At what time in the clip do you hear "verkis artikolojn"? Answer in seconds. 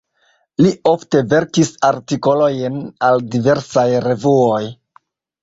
1.33-2.81